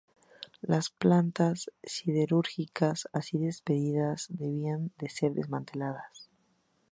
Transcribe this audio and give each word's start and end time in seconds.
Las 0.63 0.89
plantas 0.89 1.69
siderúrgicas 1.83 3.07
así 3.13 3.37
despedidas 3.37 4.25
debían 4.29 4.91
ser 5.07 5.31
desmanteladas. 5.35 6.27